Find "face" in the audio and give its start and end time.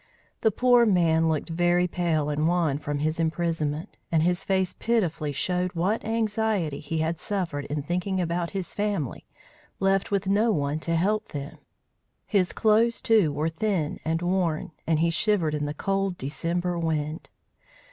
4.43-4.73